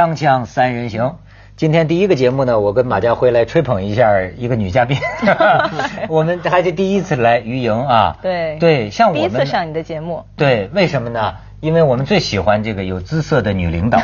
[0.00, 1.16] 锵锵三人行，
[1.58, 4.96] 今天第一个节目呢，我跟马家辉来吹捧一下一个女嘉宾，
[6.08, 8.16] 我们还是第一次来于莹啊。
[8.22, 11.34] 对对，像我们第们一次上你的节目，对，为什么呢？
[11.60, 14.00] 因为我们最喜欢这个有姿色的女领导。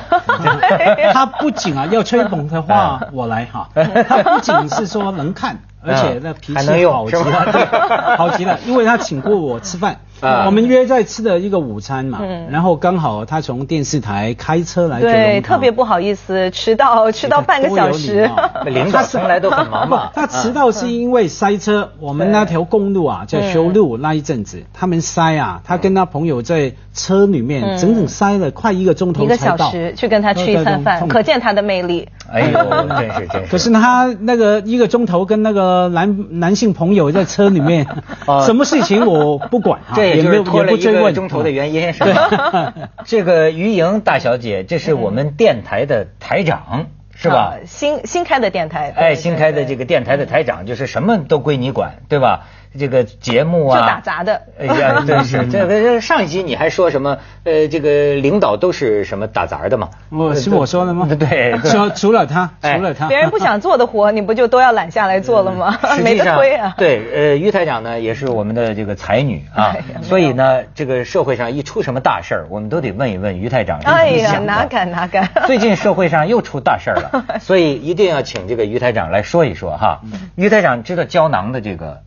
[1.15, 3.71] 她不仅啊要吹捧的话，我来哈。
[4.07, 8.59] 她不仅是说能看，而且那脾气还能用好极了，对好极了。
[8.67, 18.31] 因为她请过我吃饭啊，我们约在吃的一个午餐嘛嗯，然后刚好他从电视台开车来对，特别不好意思，迟到 迟到半个小时。
[18.67, 20.11] 领导从来都很忙嘛。
[20.15, 29.37] 他迟到是因为塞车，我们那条公路啊，在修路那一阵子，他们塞啊，他跟他朋友在车里面嗯整整塞了快一个钟头一个。
[29.37, 32.09] 小时去跟他吃一餐饭，可见他的魅力。
[32.33, 32.59] 哎呦，
[32.89, 33.51] 真是真是。
[33.51, 37.87] 可是他那个一个钟头跟那个男男性朋友在车里面
[38.27, 42.75] 哦，什么事情我不管哈，这也就是没有拖了一个钟头的原因，是吧？
[43.05, 47.67] 这个于莹大小姐，这是我们电台的台长，是吧啊？
[47.67, 52.47] 新新开的电台，哎，新开的这个电台的台长，就是什么都归你管，对吧？
[52.79, 57.19] 这个节目啊，就打杂的哎呀， 真是这 个上一集你还说什么？
[57.45, 59.91] 呃，这个领导都是什么打杂的嘛？
[60.11, 61.07] 我是我说的吗？
[61.09, 65.79] 对，对 除除了他，哎除了他，别人不想做的活，你不就都要揽下来做了吗？
[66.03, 66.75] 没得推啊。
[66.77, 75.29] 对，呃，于台长呢也是我们的这个才女啊所以呢，这个社会上一出什么大事儿，我们都得问一问于台长哎呀，哪敢哪敢！
[75.47, 80.01] 最近社会上又出大事儿了，所以一定要请这个于台长来说一说哈。
[80.35, 82.03] 于台长知道胶囊的这个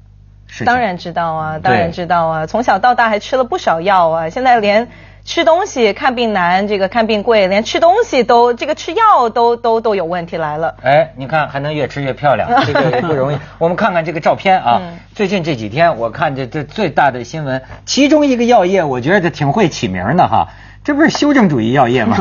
[0.66, 4.88] 当然知道啊，当然知道啊，从小到大还吃了不少药啊，现在连
[5.23, 10.75] 吃东西看病难，这个看病贵，连吃东西都这个吃药都都都有问题来了。
[10.81, 13.38] 哎，你看还能越吃越漂亮， 这个也不容易。
[13.58, 20.47] 我们看看这个照片啊，嗯最近这几天我看这这最大的新闻，其中一个药业，我觉得挺会起名的哈。
[20.81, 22.16] 这不是修正主义药业吗？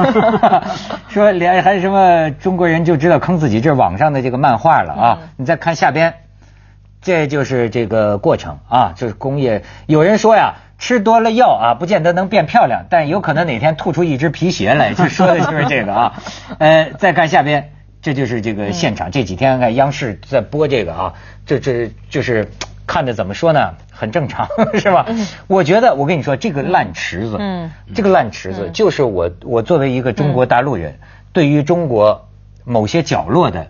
[1.09, 5.19] 说连还什么中国人就知道坑自己，这是网上的这个漫画了啊！
[5.23, 6.13] 嗯你再看下边，
[7.01, 9.63] 这就是这个过程啊，就是工业。
[9.87, 16.15] 有人说呀，吃多了药啊，不见得能变漂亮，但有可能哪天吐出一只皮鞋来， 就说的就是这个啊。
[16.59, 17.73] 呃，再看下边，
[18.03, 19.11] 这就是这个现场。
[19.11, 21.15] 这几天看央视在播这个啊，
[21.47, 22.51] 这这就是
[22.87, 25.07] 看着怎么说呢，很正常， 是吧？
[25.47, 30.99] 我觉得我跟你说，这个烂池子，嗯，这个烂池子就是我我作为一个中国大陆人，
[31.33, 32.29] 对于中国
[32.65, 33.69] 某些角落的。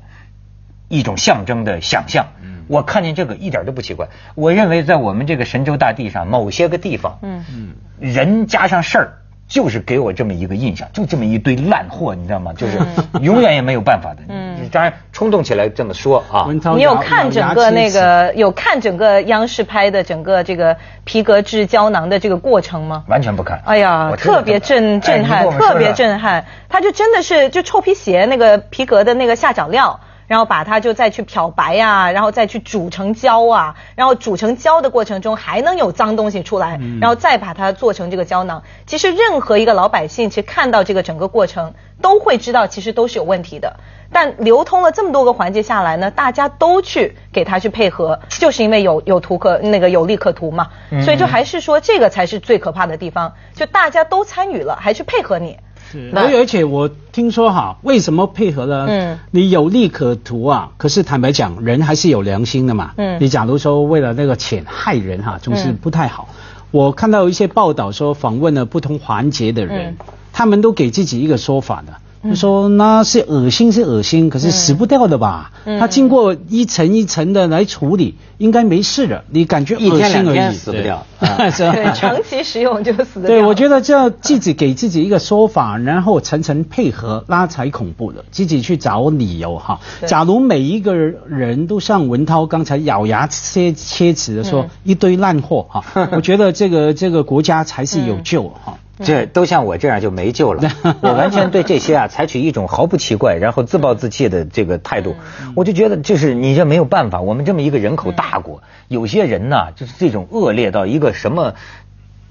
[0.89, 2.27] 一种象征的想象，
[2.67, 4.09] 我看见这个一点都不奇怪。
[4.35, 9.13] 我认为在我们这个神州大地上某些个地方，嗯嗯，人加上事儿，
[9.47, 12.53] 就是给我这么一个印象，就这么一堆烂货，你知道吗？
[12.55, 12.79] 就是
[13.21, 14.23] 永远也没有办法的。
[14.29, 23.03] 嗯当然冲动起来这么说啊，文涛你有看整个那个有看整个央视拍的整个这个皮革制胶囊的这个过程吗？
[23.07, 23.63] 完全不看。
[23.65, 26.45] 哎呀特别震震撼，特别震撼。
[26.69, 29.99] 他就真的是就臭皮鞋那个皮革的那个下脚料。
[30.29, 38.63] 然后把它就再去漂白呀、然后再去煮成胶啊，然后煮成胶的过程中还能有脏东西出来，然后再把它做成这个胶囊。
[38.87, 43.77] 其实任何一个老百姓，其实看到这个整个过程，都会知道其实都是有问题的。
[44.11, 50.69] 但流通了这么多个环节下来呢，大家都去给他去配合，就是因为有有图可那个有利可图嘛，
[51.05, 55.59] 所以就还是说这个才是最可怕的地方，就大家都参与了，还去配合你。
[55.91, 58.87] 是，而而且我听说哈，为什么配合呢？
[58.89, 62.93] 嗯你有利可图啊，可是坦白讲，人还是有良心的嘛。
[62.97, 66.29] 嗯你假如说为了那个钱害人哈，总是嗯不太好。
[66.71, 69.97] 我看到一些报道说，访问了不同环节的人，嗯
[70.33, 71.95] 他们都给自己一个说法的。
[72.25, 75.53] 就说那是恶心是恶心，可是死不掉的吧？
[75.65, 79.25] 嗯他经过一层一层的来处理，应该没事的。
[79.31, 88.25] 你感觉恶心而已，死不掉对 是吧对，长期使用就死得对，我觉得这样自己给自己一个说法，然后层层配合，那才恐怖的。
[88.31, 89.81] 自己去找理由哈。
[90.07, 98.79] 假如每一个人都像文涛刚才咬牙切切齿的说、嗯一堆烂货哈， 我觉得这个这个国家才是有救哈。
[99.05, 100.71] 这都像我这样就没救了。
[101.03, 105.17] 我完全对这些啊采取一种毫不奇怪，然后自暴自弃的这个态度。
[105.55, 111.55] 我就觉得就是你这没有办法，我们这么一个人口大国，有些人呐、就是这种恶劣到一个什么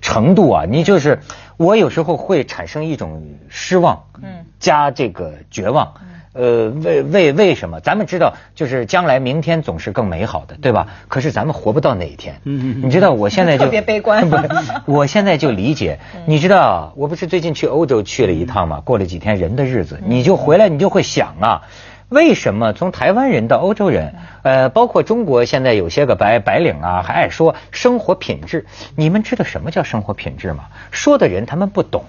[0.02, 0.66] 程度啊？
[0.70, 1.20] 你就是
[1.58, 5.94] 我有时候会产生一种失望，嗯加这个绝望。
[6.34, 7.80] 呃，为为为什么？
[7.80, 10.88] 咱们知道，就是将来明天总是更美好的，对吧？
[11.08, 12.40] 可是咱们活不到那一天。
[12.44, 14.38] 嗯嗯嗯你知道，我现在就特别悲观 不，
[14.86, 16.00] 我现在就理解。
[16.26, 21.62] 你知道，我不是最近去欧洲去了一趟嘛，过了几天人的日子，你就回来，你就会想啊。
[22.10, 28.66] 为什么从台湾人到欧洲人，呃，包括中国现在有些个白白领啊，还爱说生活品质？
[28.96, 30.66] 你们知道什么叫生活品质吗？
[30.92, 32.06] 说的人他们不懂。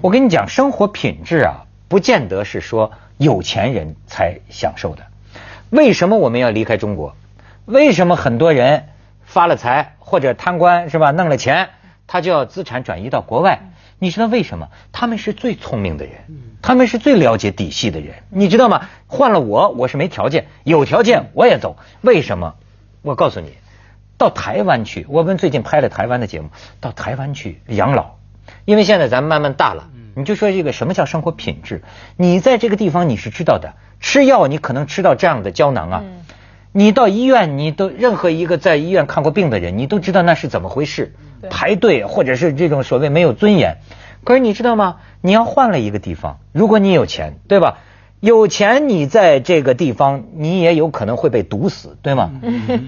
[0.00, 5.04] 我跟你讲，生活品质啊，不见得是说有钱人才享受的。
[5.70, 7.16] 为什么我们要离开中国？
[7.64, 8.88] 为什么很多人
[9.24, 11.70] 发了财或者贪官是吧，弄了钱，
[12.06, 13.60] 他就要资产转移到国外？
[13.98, 14.68] 你知道为什么？
[14.92, 16.12] 他们是最聪明的人，
[16.60, 18.88] 他们是最了解底细的人，你知道吗？
[19.06, 21.76] 换了我，我是没条件，有条件我也走。
[22.02, 22.54] 为什么？
[23.02, 23.54] 我告诉你，
[24.18, 28.16] 到台湾去，我们最近拍了台湾的节目，到台湾去养老，
[28.66, 31.82] 因为现在咱们慢慢大了，你就说这个什么叫生活品质？
[32.16, 36.02] 你在这个地方你是知道的，吃药你可能吃到这样的胶囊啊。
[36.72, 41.14] 你到医院，你都任何一个在医院看过病的人，你都知道那是怎么回事，
[41.50, 43.76] 排队或者是这种所谓没有尊严。
[44.24, 44.96] 可是你知道吗？
[45.20, 47.76] 你要换了一个地方，如果你有钱，对吧？
[48.20, 52.30] 有钱你在这个地方，你也有可能会被毒死，对吗？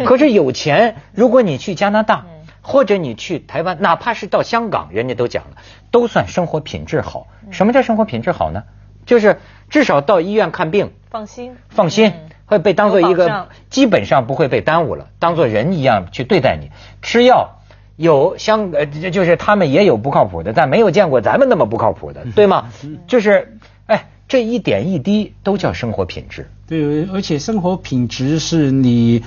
[0.07, 2.25] 可是有钱，如果你去加拿大，
[2.63, 5.57] 或者你去台湾，哪怕是到香港，人家都讲了，
[5.91, 7.27] 都算生活品质好。
[7.51, 8.65] 什么叫生活品质好呢？
[9.07, 9.39] 就是
[9.71, 12.13] 至少到医院看病放心，放心。
[12.45, 16.71] 会被当做一个基本上不会被耽误了，当做人一样去对待你。
[17.03, 17.59] 吃药
[17.97, 22.71] 有香呃，就是他们也有不靠谱的，但没有见过咱们那么不靠谱的， 对吗？
[23.07, 26.49] 就是哎，这一点一滴都叫生活品质。
[26.67, 29.23] 对，而且生活品质是你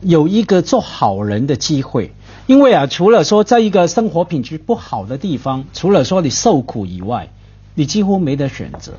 [0.00, 2.12] 有一个做好人的机会，
[2.46, 7.30] 因为啊，除了说在一个生活品质不好的地方，除了说你受苦以外，
[7.74, 8.92] 你几乎没得选择。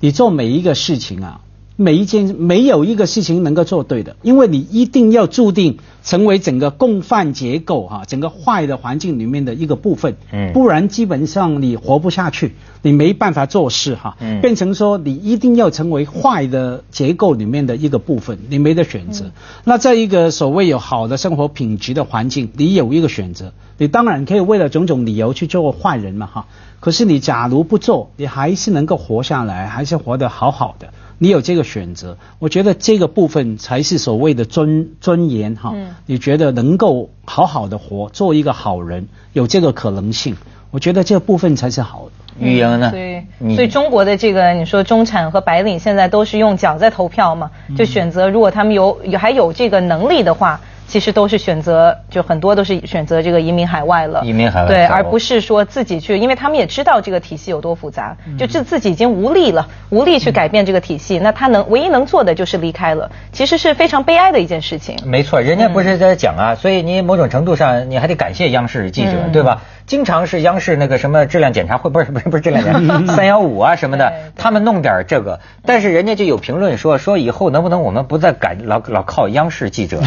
[0.00, 1.40] 你做每一个事情啊。
[1.80, 19.30] 每一件没有一个事情能够做对的，因为你一定要注定成为整个共犯结构哈，整个坏的环境里面的一个部分，嗯，不然基本上你活不下去，你没办法做事哈，嗯，变成说你一定要成为坏的结构里面的一个部分，你没得选择。
[19.62, 26.46] 那在一个所谓有好的生活品质的环境，你有一个选择，你当然可以为了种种理由去做坏人嘛哈，
[26.80, 30.88] 可是你假如不做，你还是能够活下来，还是活得好好的。
[31.18, 35.74] 你有这个选择，我觉得这个部分才是所谓的尊尊严哈。
[36.06, 40.36] 你觉得能够好好的活，做一个好人，有这个可能性，
[40.70, 42.46] 我觉得这个部分才是好的。
[42.46, 42.90] 语言呢？
[42.92, 43.26] 对，
[43.56, 47.50] 所以中国的这个你说中产和白领现在都是用脚在投票嘛？
[47.76, 50.60] 就选择如果他们有有还有这个能力的话。
[50.88, 54.22] 其实都是选择，就很多都是选择这个移民海外了。
[54.24, 64.96] 移民海外，对，而不是说自己去，因为他们也知道这个体系有多复杂，就自自己已经无力了，无力去改变这个体系，那他能唯一能做的就是离开了，其实是非常悲哀的一件事情。
[65.04, 69.60] 没错，人家不是在讲啊，所以你某种程度上你还得感谢央视记者，对吧？
[69.86, 80.00] 经常是央视那个什么质量检查会，不是不是不是质量检查， 三幺五啊什么的，他们弄点这个，但是人家就有评论说说以后能不能我们不再改老老靠央视记者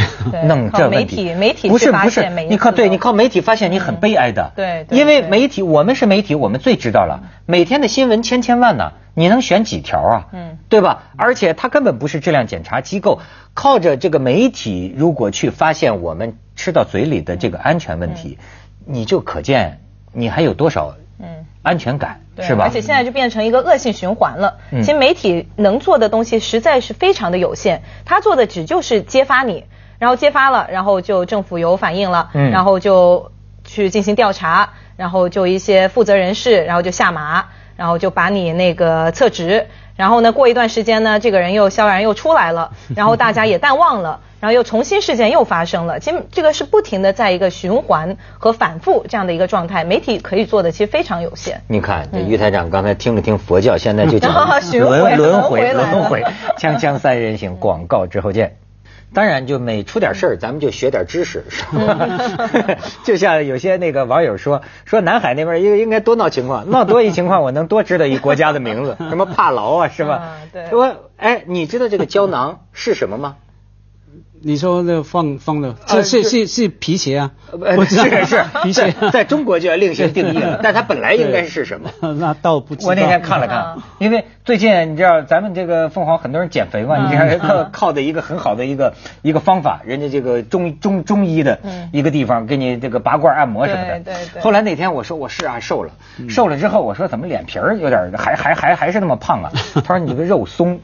[0.44, 1.24] 弄这问题？
[1.24, 10.28] 媒体媒体不是不是，你靠对你靠媒体发现你很悲哀的，对，因为媒体我们是媒体，我们最知道了，每天的新闻千千万呢，你能选几条啊？
[10.34, 11.04] 嗯，对吧？
[11.18, 13.20] 而且它根本不是质量检查机构，
[13.54, 18.38] 靠着这个媒体，如果去发现我们吃到嘴里的这个安全问题。
[18.84, 19.80] 你就可见
[20.12, 22.64] 你还有多少嗯安全感是吧？
[22.64, 24.58] 而且现在就变成一个恶性循环了。
[24.72, 29.66] 其实媒体能做的东西实在是非常的有限，他做的只就是揭发你，
[30.02, 33.32] 然后揭发了，然后就政府有反应了，然后就
[33.64, 39.68] 去进行调查，然后就一些负责人士，然后就下马，然后就把你那个撤职。
[39.96, 46.00] 然后呢，过一段时间呢，这个人又萧然又出来了， 然后大家也淡忘了，然后又重新事件又发生了。
[46.00, 51.62] 其实这个是不停的在一个循环和反复这样的一个状态，媒体可以做的其实非常有限。
[51.68, 54.34] 你看，这于台长刚才听了听佛教，现在就讲
[54.74, 56.24] 轮轮回轮回，
[56.58, 58.56] 锵锵三人行，广告之后见。
[59.14, 62.78] 当然，就每出点事儿，咱们就学点知识， 是吧？
[63.04, 70.38] 就像有些那个网友说，说南海那边应应该多闹情况，闹多一情况，我能多知道一国家的名字， 什么帕劳啊，是吧？
[70.54, 70.70] 对。
[70.70, 73.36] 说，哎，你知道这个胶囊是什么吗？
[74.44, 77.32] 你说那放放的，这是是是皮鞋啊？
[77.52, 77.96] 不是
[78.26, 80.60] 是 皮鞋，在中国就要另行定义了。
[80.64, 81.90] 但它本来应该是什么？
[82.20, 82.88] 那倒不知道。
[82.90, 91.60] 我那天看了看，因为最近你知道咱们这个凤凰很多人减肥嘛，你看靠靠的一个很好的一个一个方法，人家这个中中中医的
[91.92, 94.00] 一个地方给你这个拔罐按摩什么的。
[94.00, 94.42] 对对对。
[94.42, 95.92] 后来那天我说我是啊瘦了，
[96.30, 99.52] 瘦了之后我说怎么脸皮儿有点还还还还是那么胖啊？
[99.86, 100.80] 他说你这个肉松，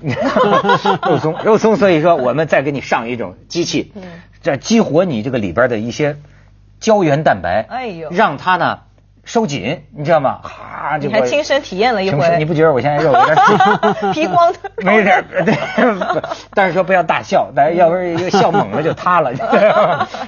[1.07, 3.93] 肉松肉松，所以说我们再给你上一种机器。
[4.41, 6.17] 这激活你这个里边的一些
[6.79, 8.79] 胶原蛋白，哎呦，让它呢
[9.25, 10.39] 收紧，你知道吗？
[10.41, 13.35] 哈，就还亲身体验了一回，你不觉得我现在肉有点
[14.13, 14.59] 皮光的？
[14.85, 15.57] 没事，对，
[16.53, 19.33] 但是说不要大笑，但要不然笑猛了就塌了。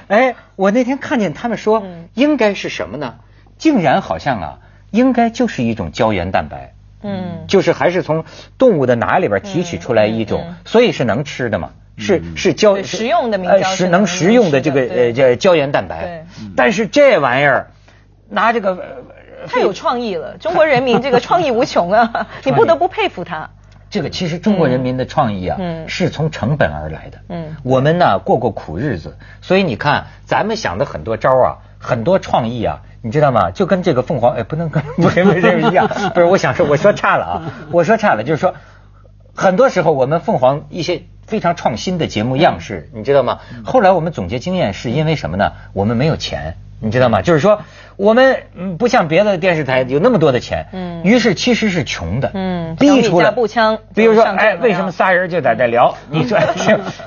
[0.08, 1.82] 哎，我那天看见他们说，
[2.14, 3.14] 应该是什么呢？
[3.56, 4.58] 竟然好像啊，
[4.90, 6.74] 应该就是一种胶原蛋白。
[7.02, 8.26] 嗯就是还是从
[8.58, 11.70] 动物的哪里边提取出来一种，嗯嗯所以是能吃的嘛。
[12.00, 16.24] 是是胶食用的明呃胶是能食用的这个呃叫胶原蛋白对，
[16.56, 17.70] 但是这玩意儿
[18.28, 23.50] 拿这个呃太有创意了，中国人民这个创意无穷啊， 你不得不佩服他。
[23.90, 27.18] 这个其实中国人民的创意啊，嗯是从成本而来的。
[27.28, 33.50] 嗯我们呢过过苦日子，所以你看咱们想的很多招啊，很多创意啊，你知道吗？
[33.50, 35.88] 就跟这个凤凰，哎，不能跟 不是不是一样。
[36.14, 37.42] 不是，我想说，我说差了啊，
[37.72, 38.54] 我说差了，就是说，
[39.34, 43.38] 很多时候我们凤凰一些非常创新的节目样式，你知道吗？
[43.64, 45.52] 后来我们总结经验是因为什么呢？
[45.72, 46.56] 我们没有钱。
[46.82, 47.20] 你知道吗？
[47.20, 47.60] 就是说，
[48.00, 51.04] 我们嗯不像别的电视台有那么多的钱，嗯。
[51.04, 55.94] 于是其实是穷的，嗯逼出了小米加步枪比如说，哎，为什么仨人就在这聊？
[56.10, 56.38] 你说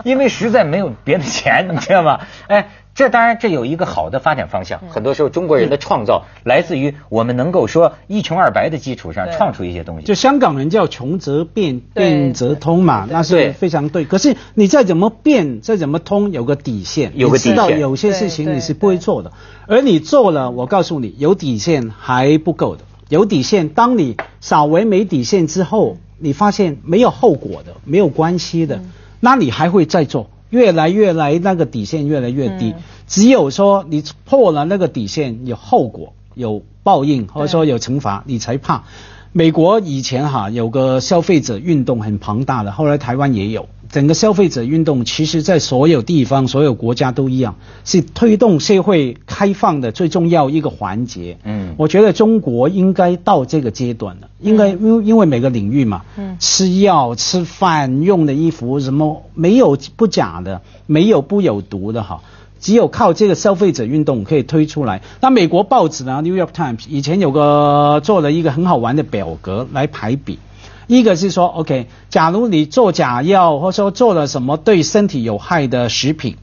[0.03, 2.19] 因为实在没有别的钱， 你知道吗？
[2.47, 4.65] 哎，这当然这有一个好的发展方嗯。
[4.65, 4.79] 向。
[4.89, 10.05] 很多时候中国人的创造来自于我们能够说一穷二白的基础上创出一些东西。
[10.05, 14.05] 就香港人叫穷则变，变则通嘛，那是非常对。
[14.05, 19.31] 可是你再怎么变，再怎么通，有个底线，有个底线知道有些事情你是不会做的，
[19.67, 22.83] 而你做了，我告诉你，有底线还不够的。
[23.09, 28.83] 有底线，当你稍微没底线之后，你发现没有后果的，没有关系的，
[29.19, 32.71] 那你还会再做，越来越来那个底线越来越低。
[32.71, 38.85] 嗯只有说你破了那个底线，有后果、有报应，或者说有惩罚，你才怕。
[39.33, 43.67] 美国以前哈有个消费者运动很庞大的，后来台湾也有。
[43.93, 51.37] 整个消费者运动，其实在所有地方、所有国家都一样，是推动社会开放的最重要一个环节。
[51.43, 62.21] 嗯我觉得中国应该到这个阶段了，应该因为因为每个领域嘛，嗯吃药、吃饭、用的衣服什么没有不假的，没有不有毒的哈。
[62.59, 65.03] 只有靠这个消费者运动可以推出来。
[65.21, 70.39] 那美国报纸呢，《New York Times》以前有个做了一个很好玩的表格来排比。
[70.87, 76.37] 一个是说，OK，假如你做假药，或者说做了什么对身体有害的食品，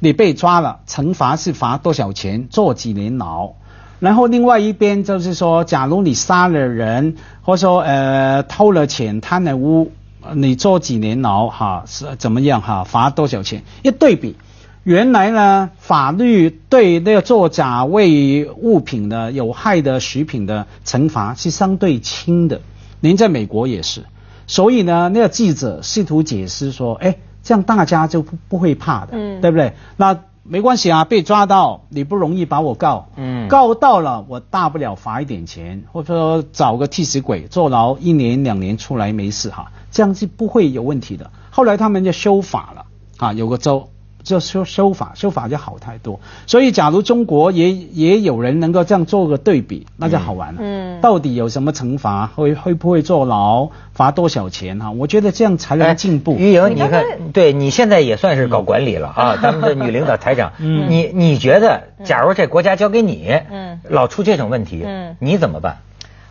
[0.00, 3.52] 你被抓了，惩罚是罚多少钱，坐几年牢。
[3.98, 9.92] 然后另外一边就是说，假如你杀了人，或者说呃偷了钱、贪了污，
[10.34, 13.62] 你坐几年牢哈是怎么样哈，罚多少钱？
[13.82, 14.36] 一对比，
[14.82, 22.60] 原来呢法律对那个做假为物品的有害的食品的惩罚是相对轻的，
[23.06, 24.04] 您在美国也是，
[24.46, 29.74] 所以呢那个记者试图解释说，哎，这样大家就不不会怕的，嗯对不对？
[29.96, 41.30] 那没关系啊，被抓到你不容易把我告，嗯告到了我大不了罚一点钱，或者说找个替死鬼坐牢一年两年出来没事哈，这样是不会有问题的。
[41.50, 42.84] 后来他们就修法了
[43.18, 43.88] 啊，有个州
[44.26, 46.18] 就修修法，修法就好太多。
[46.48, 50.60] 所以假如中国也也有人能够这样做个对比，那就好玩了。
[50.60, 52.26] 嗯到底有什么惩罚？
[52.34, 53.68] 会会不会坐牢？
[53.92, 54.90] 罚多少钱哈？
[54.90, 56.32] 我觉得这样才能进步。
[56.32, 65.76] 哎于莹，你你看，对你现在也算是搞管理了啊，咱们的女领导 台长，嗯你你觉得，假如这国家交给你，嗯老出这种问题，嗯你怎么办？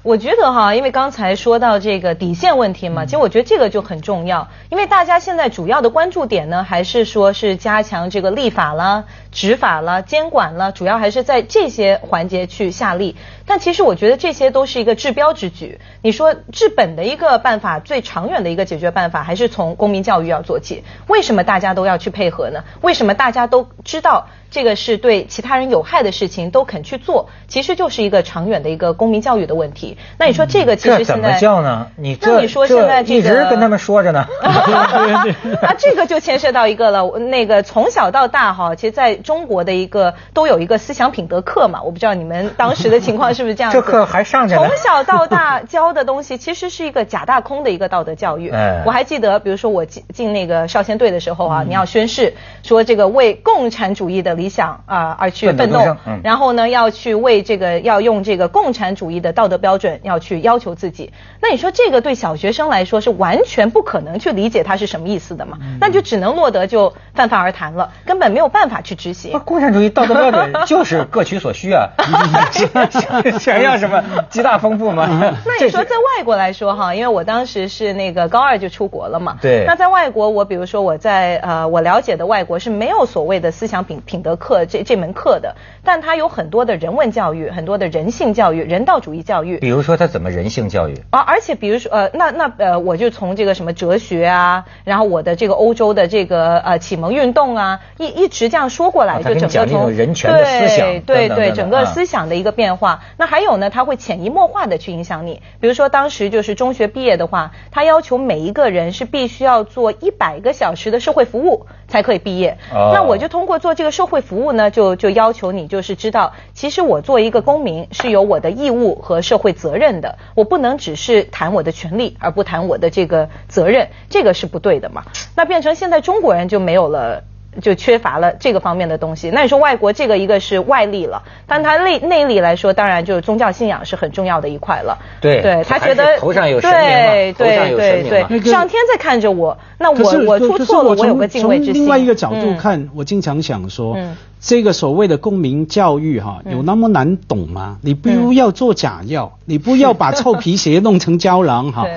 [0.06, 13.16] 我觉得哈，因为刚才说到这个底线问题嘛，其实我觉得这个就很重要，因为大家现在主要的关注点呢，还是说是加强这个立法啦、执法啦、监管啦，主要还是在这些环节去下力。
[13.48, 15.80] 但其实我觉得这些都是一个治标之举。
[16.04, 20.84] 你说治本的一个办法，最长远的一个解决办法，还是从公民教育要做起。
[21.08, 22.64] 为什么大家都要去配合呢？
[22.82, 27.28] 为什么大家都知道这个是对其他人有害的事情都肯去做？
[27.50, 29.98] 其实就是一个长远的一个公民教育的问题。
[30.18, 31.88] 那你说这个其实现在叫呢？
[31.98, 34.26] 你这那你说现在这个一直跟他们说着呢。
[35.62, 37.20] 啊，这个就牵涉到一个了。
[37.20, 43.78] 那个从小到大哈，其实在中国的一个都有一个思想品德课嘛，我不知道你们当时的情况是不是这样子。
[43.78, 48.50] 这课还上着呢从小到大教的东西其实是一个假大空的一个道德教育。
[48.52, 52.34] 哎我还记得，比如说我进进那个少先队的时候嗯啊，你要宣誓
[52.64, 55.80] 说这个为共产主义的理想啊、而去奋斗
[56.24, 61.12] 然后呢要去为这个要用这个共产主义的道德标准要去要求自己。
[61.42, 65.58] 那你说这个对小学生来说是完全不可能去理解它是什么意思的嘛？
[65.80, 69.40] 那就只能落得就泛泛而谈了，根本没有办法去执行。
[69.40, 71.90] 共产主义道德标准就是各取所需啊，
[72.52, 75.08] 想想要什么极大丰富吗？
[75.46, 89.58] 那你说在外国来说哈，因为我当时是那个高二就出国了嘛，对那在外国，我比如说我在呃我了解的外国是没有所谓的思想品品德个课这这门课的，但它有很多的人文教育，很多的人性教育、人道主义教育。
[89.60, 90.96] 比如说他怎么人性教育？
[91.12, 103.02] 啊，而且比如说呃，那那呃，我就从这个什么哲学啊，然后我的这个欧洲的这个呃启蒙运动啊，一一直这样说过来，就整个从讲那种人权的思想对对对，整个啊思想的一个变化。
[103.18, 105.42] 那还有呢，它会潜移默化的去影响你。
[105.60, 111.66] 比如说当时就是中学毕业的话，他要求每一个人是必须要做一百个小时的社会服务
[111.96, 112.58] 才可以毕业。
[112.74, 125.04] 哦那我就通过做这个社会服务呢，就就要求你就是知道，其实我做一个公民是有我的义务和社会责任的，我不能只是谈我的权利而不谈我的这个责任，这个是不对的嘛。
[125.38, 127.24] 那变成现在中国人就没有了。
[127.62, 129.30] 就缺乏了这个方面的东西。
[129.32, 134.98] 那你说外国这个一个是外力了，但它内内力来说，当然就是宗教信仰是很重要的一块了。
[135.22, 141.74] 对对他觉得头上有神明嘛对头上有对神明嘛对对，上天在看着我，那我我出错了，我有个敬畏之心。
[141.74, 147.78] 从另外一个角度嗯看，我经常想说，嗯这个所谓的公民教育哈，有那么难懂吗？
[147.82, 151.94] 你不要做假药，你不要把臭皮鞋弄成胶囊哈 对。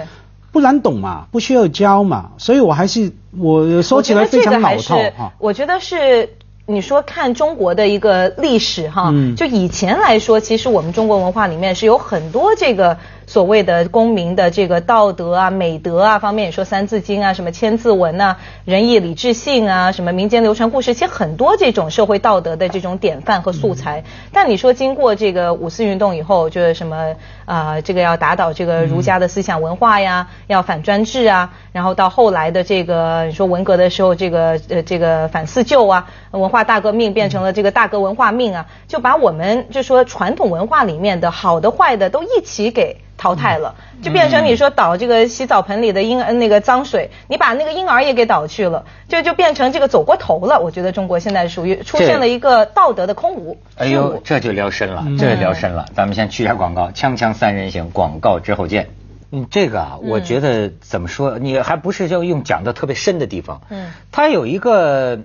[0.50, 5.32] 不难懂嘛，不需要教嘛，所以我还是我说起来非常老套哈。
[5.38, 6.28] 我觉得是。
[6.70, 24.02] 你说看中国的一个历史哈，嗯就以前来说，其实我们中国文化里面是有很多这个所谓的公民的这个道德啊、美德啊方面，你说《三字经》啊、什么《千字文》呐、仁义礼智信啊、什么民间流传故事，其实很多这种社会道德的这种典范和素材。
[24.32, 42.96] 但你说经过这个五四运动以后，就是什么啊、这个要打倒这个儒家的思想文化呀，要反专制啊，然后到后来的这个你说文革的时候，这个呃这个反四旧啊，文化大革命变成了这个大革文化命啊，就把我们就说传统文化里面的好的坏的都一起给。
[43.18, 50.60] 淘汰了，就变成你说倒这个洗澡盆里的婴呃那个脏水，你把那个婴儿也给倒去了，就就变成这个走过头了。
[50.60, 53.58] 我觉得中国现在属于出现了一个道德的空无。
[53.76, 55.86] 哎呦，这就聊深了，嗯这就聊深了。
[55.94, 58.88] 咱们先去一下广告，锵锵三人行，广告之后见。
[59.30, 63.60] 嗯，这个啊，我觉得怎么说，你还不是要用讲到特别深的地方。
[63.68, 65.18] 嗯，它有一个，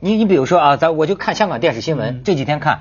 [0.00, 2.80] 你你比如说啊，咱我就看香港电视新嗯闻，这几天看，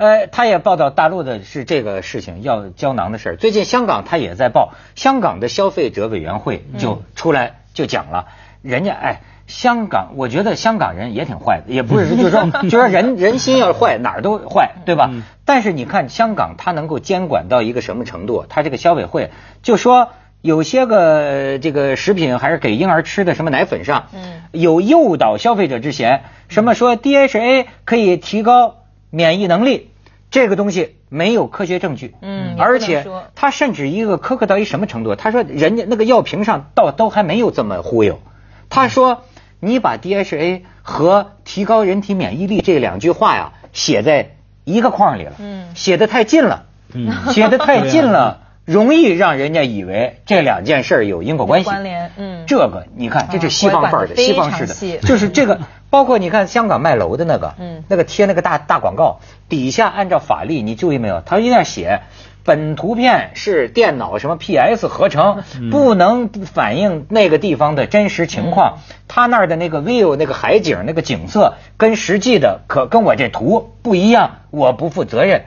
[0.00, 3.36] 呃，他也报道大陆的是这个事情要胶囊的事儿。
[3.36, 8.28] 最近香港他也在报，香港的消费者委员会就出来就讲了，
[8.62, 9.20] 人家哎。
[9.46, 15.10] 香港，我觉得香港人也挺坏的，也不是就是说， 就说人人心要是坏，哪儿都坏，对吧？
[15.12, 18.46] 嗯但是你看香港，它能够监管到一个什么程度？
[18.48, 19.32] 它这个消委会
[19.64, 28.76] 就说有些个呃这个食品还是给婴儿吃的什么奶粉上，嗯有诱导消费者之嫌，什么说 DHA 可以提高
[29.10, 29.89] 免疫能力，
[30.30, 32.14] 这个东西没有科学证据。
[32.22, 35.14] 嗯而且他甚至一个苛刻到一什么程度？
[35.16, 38.20] 他说人家那个药瓶上倒都还没有这么忽悠。
[38.68, 39.24] 他说
[39.60, 48.42] 你把 DHA 和提高人体免疫力这两句话呀写在一个框里了，嗯写的太近了，嗯写的太近了。
[48.70, 61.20] 容易让人家以为这两件事儿有因果关系，关联嗯这个你看，这是西方范儿的，啊西方式的，就是这个，包括你看香港卖楼的那个，嗯那个贴那个大大广告，底下按照法律，你注意没有？
[61.20, 62.02] 他一定要写。
[62.42, 68.78] 本图片是电脑什么 PS 合成，不能反映那个地方的真实情况。
[69.08, 75.44] 他那儿的那个 view 那个海景那个景色跟实际的可跟我这图不一样，我不负责任。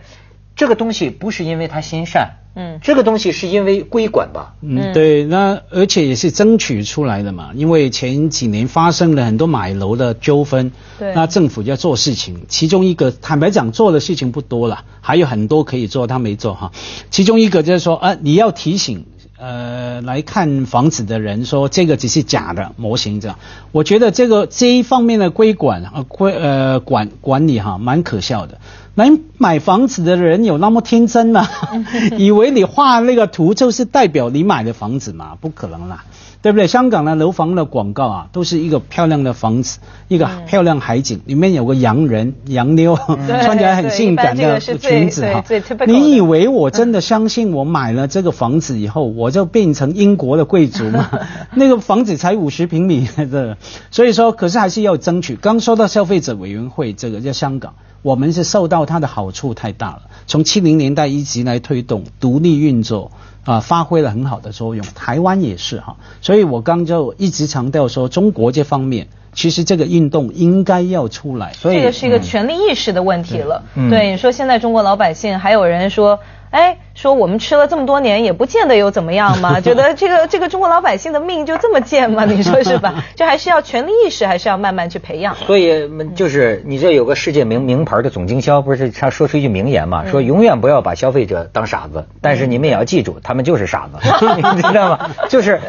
[0.55, 4.53] 这个东西不是因为他心善，嗯这个东西是因为规管吧。
[4.61, 16.71] 嗯，对，那而且也是争取出来的嘛，因为前几年发生了很多买楼的纠纷，对那政府要做事情，其中一个坦白讲做的事情不多了，还有很多可以做，他没做哈。
[17.09, 19.05] 其中一个就是说啊，你要提醒。
[19.37, 23.37] 呃，来看房子的人说这个只是假的模型，这样，
[23.71, 28.59] 我觉得这个这一方面的规管啊规呃管管理哈，蛮可笑的。
[28.95, 31.47] 来买房子的人有那么天真吗？
[32.19, 35.35] 以为你画那个图就是代表你买的房子吗？
[35.41, 36.05] 不可能啦，
[36.43, 36.67] 对不对？
[36.67, 39.79] 香港的楼房的广告啊，都是一个漂亮的房子，
[40.09, 45.41] 一个漂亮海景，里面有个洋人、洋妞， 穿起来很性感的裙子哈。
[45.87, 51.09] 你以为我真的相信我买了这个房子以后，我就变成英国的贵族吗？
[51.55, 53.57] 那个房子才五十平米的，
[53.89, 55.37] 所以说，可是还是要争取。
[55.37, 57.73] 刚说到消费者委员会这个在香港，
[58.03, 63.11] 我们是受到它的好处太大了，从七零年代一直来推动独立运作。
[63.45, 73.63] 啊，发挥了很好的作用，台湾也是哈，所以我刚就一直强调说，中国这方面其实这个运动应该要出来，所以这个是一个权利意识的问题了。
[73.75, 76.19] 嗯对，你说现在中国老百姓还有人说。
[76.53, 82.25] 哎，说我们吃了这么多年，也不见得有怎么样嘛， 觉得这个这个中国老百姓的命就这么贱吗？
[82.25, 83.03] 你说是吧？
[83.17, 85.33] 就还是要权力意识，还是要慢慢去培养。
[85.33, 93.97] 所以就是你这有个世界名名牌的总经销，不是他说出一句名言嘛，说永远不要把消费者当傻子，但是你们也要记住，他们就是傻子，
[94.55, 95.09] 你知道吗？
[95.29, 95.59] 就是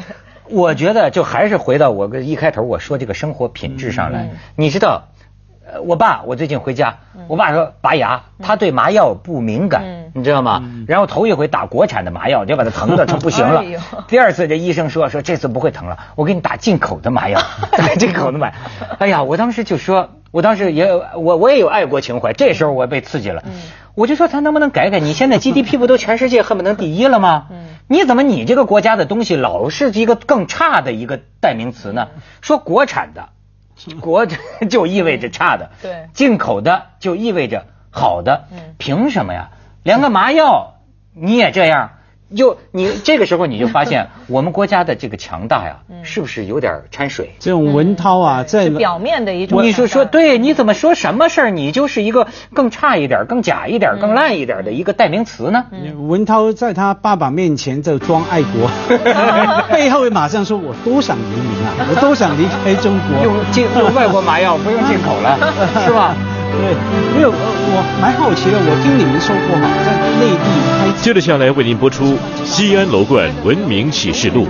[0.49, 5.09] 我觉得就还是回到我一开头我说这个生活品质上来，你知道。
[5.75, 9.83] 呃，我爸，我最近回家，我爸说拔牙，他对麻药不敏感，
[10.15, 10.63] 你知道吗？
[10.87, 13.65] 然后头一回打国产的麻药，就把 他疼的成不行了。
[14.07, 17.41] 第二次这医生说说这次不会疼了，我给你打进口的麻药，
[17.77, 18.53] 打进口的麻。
[18.99, 23.43] 哎呀，我当时就说，我当时也我我也有爱国情怀，这时候我被刺激了，
[23.97, 25.01] 我就说他能不能改改？
[25.01, 27.47] 你现在 GDP 不都全世界恨不能第一了吗？
[27.89, 32.09] 你怎么你这个国家的东西老是一个更差的一个代名词呢？
[32.43, 33.31] 说国产的。
[34.01, 34.27] 国
[34.71, 39.51] 就意味着差的，对，进口的就意味着好的，嗯，凭什么呀？
[39.83, 40.75] 连个麻药
[41.13, 41.94] 你也这样？
[42.35, 47.35] 就你这个时候你就发现 我们国家的这个强大呀，是不是有点掺水？
[47.39, 49.63] 这种文涛啊，在表面的一种。
[49.63, 55.67] 你说说对，你怎么说什么事儿你就是一个更差一点、更假一点、更烂一点的一个代名词呢？
[56.09, 58.71] 文涛在他爸爸面前就装爱国，
[59.71, 65.39] 背后马上说我都想移民啊，我都想离开中国，用进用外国麻药不用进口了，
[65.87, 66.15] 是吧？
[66.61, 66.75] 对，
[67.15, 68.59] 没有，我蛮好奇的。
[68.59, 70.47] 我听你们说过嘛，在内地
[70.79, 71.03] 拍。
[71.03, 72.05] 接着下来为您播出
[72.45, 74.47] 《西安楼冠文明启示录》。